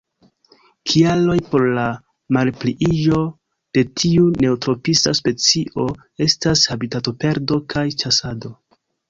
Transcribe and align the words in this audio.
Kialoj 0.91 1.33
por 1.49 1.65
la 1.79 1.83
malpliiĝo 2.37 3.19
de 3.79 3.83
tiu 4.05 4.25
neotropisa 4.47 5.15
specio 5.21 5.87
estas 6.29 6.65
habitatoperdo 6.75 7.61
kaj 7.77 7.87
ĉasado. 8.03 8.55